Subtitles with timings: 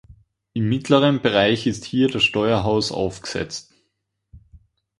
[0.53, 3.71] Im mittleren Bereich ist hier das Steuerhaus aufgesetzt.